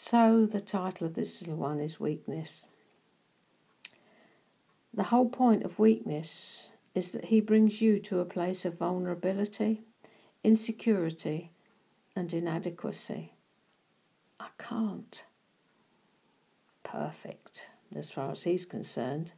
So, 0.00 0.46
the 0.46 0.60
title 0.60 1.08
of 1.08 1.14
this 1.14 1.42
little 1.42 1.56
one 1.56 1.80
is 1.80 1.98
Weakness. 1.98 2.66
The 4.94 5.02
whole 5.02 5.28
point 5.28 5.64
of 5.64 5.80
weakness 5.80 6.70
is 6.94 7.10
that 7.10 7.24
he 7.26 7.40
brings 7.40 7.82
you 7.82 7.98
to 7.98 8.20
a 8.20 8.24
place 8.24 8.64
of 8.64 8.78
vulnerability, 8.78 9.82
insecurity, 10.44 11.50
and 12.14 12.32
inadequacy. 12.32 13.32
I 14.38 14.50
can't. 14.56 15.24
Perfect, 16.84 17.66
as 17.92 18.12
far 18.12 18.30
as 18.30 18.44
he's 18.44 18.64
concerned. 18.64 19.32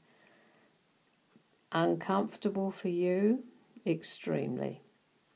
Uncomfortable 1.72 2.70
for 2.70 2.88
you? 2.88 3.44
Extremely. 3.86 4.82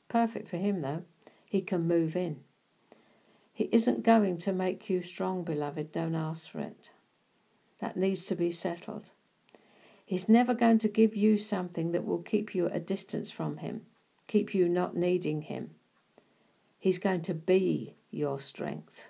Perfect 0.07 0.47
for 0.47 0.57
him, 0.57 0.81
though. 0.81 1.03
He 1.49 1.61
can 1.61 1.87
move 1.87 2.15
in. 2.15 2.41
He 3.55 3.69
isn't 3.71 4.03
going 4.03 4.37
to 4.39 4.51
make 4.51 4.89
you 4.89 5.01
strong, 5.01 5.45
beloved. 5.45 5.93
Don't 5.93 6.13
ask 6.13 6.49
for 6.49 6.59
it. 6.59 6.91
That 7.79 7.95
needs 7.95 8.25
to 8.25 8.35
be 8.35 8.51
settled. 8.51 9.11
He's 10.05 10.27
never 10.27 10.53
going 10.53 10.77
to 10.79 10.89
give 10.89 11.15
you 11.15 11.37
something 11.37 11.93
that 11.93 12.03
will 12.03 12.21
keep 12.21 12.53
you 12.53 12.65
at 12.65 12.75
a 12.75 12.79
distance 12.81 13.31
from 13.31 13.57
him, 13.57 13.83
keep 14.27 14.53
you 14.53 14.67
not 14.67 14.97
needing 14.97 15.43
him. 15.43 15.71
He's 16.77 16.99
going 16.99 17.21
to 17.21 17.33
be 17.33 17.95
your 18.11 18.41
strength. 18.41 19.07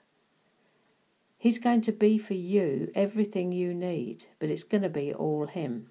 He's 1.39 1.57
going 1.57 1.81
to 1.81 1.91
be 1.91 2.19
for 2.19 2.35
you 2.35 2.91
everything 2.93 3.51
you 3.51 3.73
need, 3.73 4.27
but 4.37 4.49
it's 4.51 4.63
going 4.63 4.83
to 4.83 4.89
be 4.89 5.11
all 5.11 5.47
him. 5.47 5.89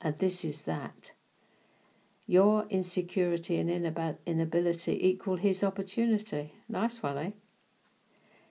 And 0.00 0.18
this 0.18 0.46
is 0.46 0.64
that. 0.64 1.12
Your 2.26 2.66
insecurity 2.70 3.58
and 3.58 3.70
inability 3.70 5.06
equal 5.06 5.36
his 5.36 5.62
opportunity. 5.62 6.54
Nice 6.68 7.02
one, 7.02 7.18
eh? 7.18 7.30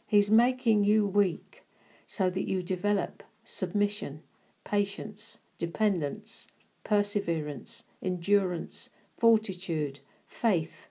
He's 0.05 0.29
making 0.29 0.83
you 0.83 1.07
weak 1.07 1.63
so 2.05 2.29
that 2.29 2.47
you 2.47 2.61
develop 2.61 3.23
submission, 3.43 4.21
patience, 4.63 5.39
dependence, 5.57 6.47
perseverance, 6.83 7.85
endurance, 8.01 8.89
fortitude, 9.17 10.01
faith, 10.27 10.87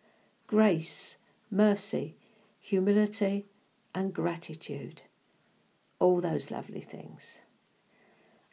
grace, 0.46 1.19
mercy, 1.50 2.17
humility, 2.58 3.46
and 3.94 4.12
gratitude. 4.12 5.02
All 6.00 6.20
those 6.20 6.50
lovely 6.50 6.80
things. 6.80 7.42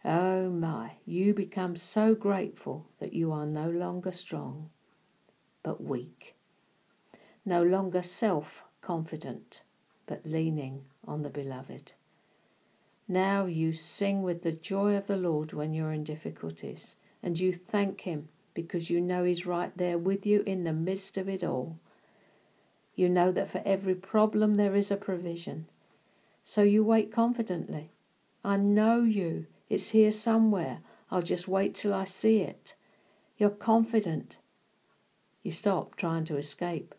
Oh 0.05 0.49
my, 0.49 0.93
you 1.05 1.33
become 1.33 1.75
so 1.75 2.15
grateful 2.15 2.85
that 2.99 3.13
you 3.13 3.31
are 3.33 3.45
no 3.45 3.69
longer 3.69 4.13
strong, 4.13 4.69
but 5.61 5.83
weak. 5.83 6.35
No 7.45 7.61
longer 7.63 8.01
self 8.01 8.63
confident, 8.81 9.63
but 10.05 10.25
leaning 10.25 10.85
on 11.05 11.23
the 11.23 11.29
beloved. 11.29 11.93
Now 13.07 13.45
you 13.45 13.73
sing 13.73 14.21
with 14.21 14.43
the 14.43 14.53
joy 14.53 14.95
of 14.95 15.07
the 15.07 15.17
Lord 15.17 15.51
when 15.51 15.73
you're 15.73 15.91
in 15.91 16.03
difficulties, 16.03 16.95
and 17.21 17.37
you 17.37 17.51
thank 17.51 18.01
Him 18.01 18.29
because 18.53 18.89
you 18.89 19.01
know 19.01 19.23
He's 19.25 19.45
right 19.45 19.75
there 19.77 19.97
with 19.97 20.25
you 20.25 20.43
in 20.45 20.63
the 20.63 20.73
midst 20.73 21.17
of 21.17 21.27
it 21.27 21.43
all. 21.43 21.77
You 22.95 23.09
know 23.09 23.31
that 23.31 23.49
for 23.49 23.61
every 23.65 23.95
problem 23.95 24.55
there 24.55 24.75
is 24.75 24.91
a 24.91 24.97
provision. 24.97 25.65
So 26.43 26.63
you 26.63 26.83
wait 26.83 27.11
confidently. 27.11 27.91
I 28.43 28.57
know 28.57 29.01
you. 29.01 29.47
It's 29.69 29.91
here 29.91 30.11
somewhere. 30.11 30.79
I'll 31.11 31.21
just 31.21 31.47
wait 31.47 31.75
till 31.75 31.93
I 31.93 32.05
see 32.05 32.39
it. 32.41 32.75
You're 33.37 33.49
confident. 33.49 34.37
You 35.43 35.51
stop 35.51 35.95
trying 35.95 36.25
to 36.25 36.37
escape 36.37 36.95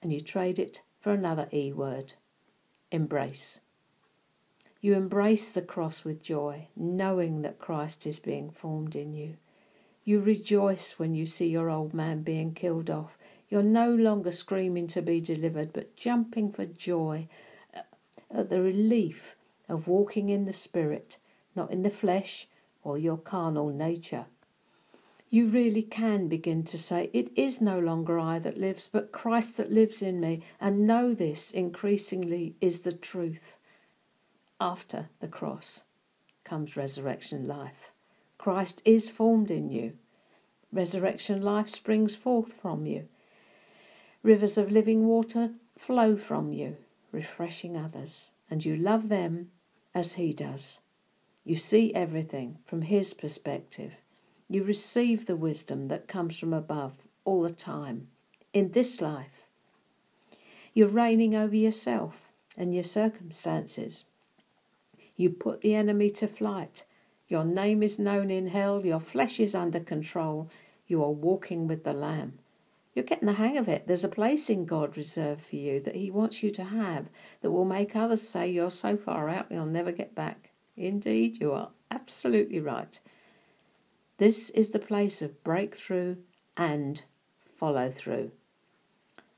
and 0.00 0.12
you 0.12 0.20
trade 0.20 0.58
it 0.58 0.82
for 1.00 1.12
another 1.12 1.48
E 1.52 1.72
word 1.72 2.14
embrace. 2.90 3.60
You 4.80 4.94
embrace 4.94 5.52
the 5.52 5.62
cross 5.62 6.04
with 6.04 6.22
joy, 6.22 6.66
knowing 6.76 7.42
that 7.42 7.58
Christ 7.58 8.06
is 8.06 8.18
being 8.18 8.50
formed 8.50 8.96
in 8.96 9.12
you. 9.14 9.36
You 10.04 10.20
rejoice 10.20 10.98
when 10.98 11.14
you 11.14 11.24
see 11.24 11.48
your 11.48 11.70
old 11.70 11.94
man 11.94 12.22
being 12.22 12.52
killed 12.52 12.90
off. 12.90 13.16
You're 13.48 13.62
no 13.62 13.94
longer 13.94 14.32
screaming 14.32 14.88
to 14.88 15.00
be 15.00 15.20
delivered, 15.20 15.72
but 15.72 15.94
jumping 15.96 16.52
for 16.52 16.66
joy 16.66 17.28
uh, 17.74 17.82
at 18.30 18.50
the 18.50 18.60
relief 18.60 19.36
of 19.68 19.86
walking 19.86 20.28
in 20.28 20.44
the 20.44 20.52
Spirit 20.52 21.18
not 21.54 21.70
in 21.70 21.82
the 21.82 21.90
flesh 21.90 22.48
or 22.82 22.98
your 22.98 23.16
carnal 23.16 23.70
nature. 23.70 24.26
You 25.30 25.46
really 25.46 25.82
can 25.82 26.28
begin 26.28 26.62
to 26.64 26.76
say, 26.76 27.08
It 27.14 27.30
is 27.34 27.60
no 27.60 27.78
longer 27.78 28.18
I 28.18 28.38
that 28.40 28.58
lives, 28.58 28.86
but 28.92 29.12
Christ 29.12 29.56
that 29.56 29.72
lives 29.72 30.02
in 30.02 30.20
me, 30.20 30.44
and 30.60 30.86
know 30.86 31.14
this 31.14 31.50
increasingly 31.50 32.54
is 32.60 32.82
the 32.82 32.92
truth. 32.92 33.56
After 34.60 35.08
the 35.20 35.28
cross 35.28 35.84
comes 36.44 36.76
resurrection 36.76 37.48
life. 37.48 37.92
Christ 38.36 38.82
is 38.84 39.08
formed 39.08 39.50
in 39.50 39.70
you. 39.70 39.94
Resurrection 40.70 41.40
life 41.40 41.70
springs 41.70 42.14
forth 42.14 42.52
from 42.52 42.84
you. 42.84 43.08
Rivers 44.22 44.58
of 44.58 44.70
living 44.70 45.06
water 45.06 45.52
flow 45.78 46.16
from 46.16 46.52
you, 46.52 46.76
refreshing 47.10 47.74
others, 47.74 48.32
and 48.50 48.64
you 48.64 48.76
love 48.76 49.08
them 49.08 49.50
as 49.94 50.14
He 50.14 50.34
does. 50.34 50.80
You 51.44 51.56
see 51.56 51.92
everything 51.94 52.58
from 52.64 52.82
His 52.82 53.14
perspective. 53.14 53.92
You 54.48 54.62
receive 54.62 55.26
the 55.26 55.36
wisdom 55.36 55.88
that 55.88 56.08
comes 56.08 56.38
from 56.38 56.52
above 56.52 56.94
all 57.24 57.42
the 57.42 57.50
time 57.50 58.08
in 58.52 58.72
this 58.72 59.00
life. 59.00 59.42
You're 60.74 60.88
reigning 60.88 61.34
over 61.34 61.56
yourself 61.56 62.28
and 62.56 62.74
your 62.74 62.84
circumstances. 62.84 64.04
You 65.16 65.30
put 65.30 65.60
the 65.60 65.74
enemy 65.74 66.10
to 66.10 66.26
flight. 66.26 66.84
Your 67.28 67.44
name 67.44 67.82
is 67.82 67.98
known 67.98 68.30
in 68.30 68.48
hell. 68.48 68.84
Your 68.84 69.00
flesh 69.00 69.40
is 69.40 69.54
under 69.54 69.80
control. 69.80 70.48
You 70.86 71.02
are 71.02 71.10
walking 71.10 71.66
with 71.66 71.84
the 71.84 71.92
Lamb. 71.92 72.38
You're 72.94 73.04
getting 73.04 73.26
the 73.26 73.34
hang 73.34 73.56
of 73.56 73.68
it. 73.68 73.86
There's 73.86 74.04
a 74.04 74.08
place 74.08 74.50
in 74.50 74.66
God 74.66 74.96
reserved 74.96 75.42
for 75.46 75.56
you 75.56 75.80
that 75.80 75.96
He 75.96 76.10
wants 76.10 76.42
you 76.42 76.50
to 76.50 76.64
have 76.64 77.08
that 77.40 77.50
will 77.50 77.64
make 77.64 77.96
others 77.96 78.28
say 78.28 78.50
you're 78.50 78.70
so 78.70 78.96
far 78.96 79.28
out 79.28 79.46
you'll 79.50 79.66
never 79.66 79.92
get 79.92 80.14
back. 80.14 80.50
Indeed, 80.76 81.40
you 81.40 81.52
are 81.52 81.70
absolutely 81.90 82.60
right. 82.60 82.98
This 84.18 84.50
is 84.50 84.70
the 84.70 84.78
place 84.78 85.22
of 85.22 85.42
breakthrough 85.44 86.16
and 86.56 87.04
follow 87.44 87.90
through. 87.90 88.32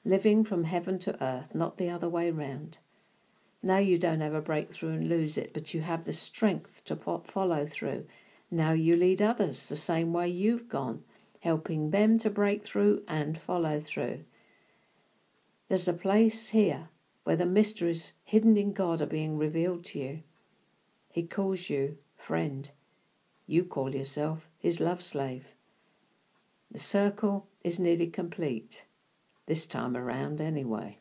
Living 0.05 0.45
from 0.45 0.65
heaven 0.65 0.99
to 1.01 1.23
earth, 1.25 1.55
not 1.55 1.79
the 1.79 1.89
other 1.89 2.09
way 2.09 2.31
round. 2.31 2.79
Now 3.63 3.79
you 3.79 3.97
don't 3.97 4.21
have 4.21 4.35
a 4.35 4.43
breakthrough 4.43 4.93
and 4.93 5.09
lose 5.09 5.39
it, 5.39 5.55
but 5.55 5.73
you 5.73 5.81
have 5.81 6.05
the 6.05 6.13
strength 6.13 6.85
to 6.85 6.97
follow 6.97 7.67
through. 7.67 8.07
Now 8.51 8.73
you 8.73 8.95
lead 8.95 9.23
others 9.23 9.69
the 9.69 9.77
same 9.77 10.13
way 10.13 10.29
you've 10.29 10.69
gone, 10.69 11.03
helping 11.41 11.91
them 11.91 12.19
to 12.19 12.29
break 12.29 12.63
through 12.65 13.03
and 13.09 13.39
follow 13.39 13.81
through. 13.81 14.25
There's 15.69 15.89
a 15.89 15.95
place 15.95 16.51
here 16.51 16.89
where 17.25 17.37
the 17.37 17.47
mysteries 17.47 18.13
hidden 18.23 18.59
in 18.59 18.75
God 18.75 19.01
are 19.01 19.07
being 19.07 19.39
revealed 19.39 19.85
to 19.87 19.99
you. 19.99 20.23
He 21.15 21.23
calls 21.23 21.71
you 21.71 21.99
friend. 22.17 22.69
You 23.47 23.63
call 23.63 23.95
yourself 23.95 24.49
his 24.59 24.81
love 24.81 25.01
slave. 25.01 25.47
The 26.73 26.81
circle 26.81 27.47
is 27.63 27.79
nearly 27.79 28.09
complete, 28.09 28.87
this 29.47 29.65
time 29.69 29.97
around 29.97 30.41
anyway. 30.41 30.99